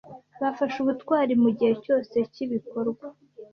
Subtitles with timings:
[0.41, 3.05] Bafashe ubutwari mugihe cyose cyibikorwa.